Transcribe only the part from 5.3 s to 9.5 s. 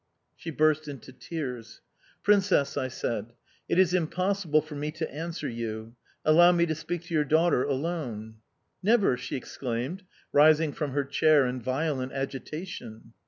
you; allow me to speak to your daughter, alone"... "Never!" she